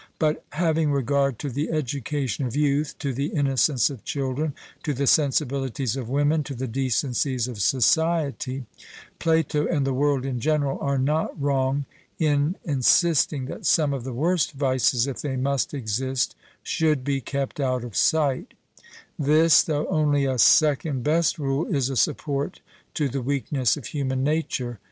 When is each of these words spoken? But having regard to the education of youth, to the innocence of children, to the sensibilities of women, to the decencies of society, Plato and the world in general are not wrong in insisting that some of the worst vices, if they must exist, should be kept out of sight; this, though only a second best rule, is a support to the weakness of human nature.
But 0.17 0.43
having 0.53 0.91
regard 0.91 1.37
to 1.37 1.49
the 1.51 1.69
education 1.69 2.43
of 2.47 2.55
youth, 2.55 2.97
to 2.97 3.13
the 3.13 3.27
innocence 3.27 3.91
of 3.91 4.03
children, 4.03 4.55
to 4.81 4.95
the 4.95 5.05
sensibilities 5.05 5.95
of 5.95 6.09
women, 6.09 6.43
to 6.45 6.55
the 6.55 6.65
decencies 6.67 7.47
of 7.47 7.61
society, 7.61 8.65
Plato 9.19 9.67
and 9.67 9.85
the 9.85 9.93
world 9.93 10.25
in 10.25 10.39
general 10.39 10.79
are 10.79 10.97
not 10.97 11.39
wrong 11.39 11.85
in 12.17 12.55
insisting 12.65 13.45
that 13.45 13.67
some 13.67 13.93
of 13.93 14.03
the 14.03 14.11
worst 14.11 14.53
vices, 14.53 15.05
if 15.05 15.21
they 15.21 15.35
must 15.35 15.71
exist, 15.71 16.35
should 16.63 17.03
be 17.03 17.21
kept 17.21 17.59
out 17.59 17.83
of 17.83 17.95
sight; 17.95 18.55
this, 19.19 19.61
though 19.61 19.85
only 19.89 20.25
a 20.25 20.39
second 20.39 21.03
best 21.03 21.37
rule, 21.37 21.67
is 21.67 21.91
a 21.91 21.95
support 21.95 22.59
to 22.95 23.07
the 23.07 23.21
weakness 23.21 23.77
of 23.77 23.85
human 23.85 24.23
nature. 24.23 24.79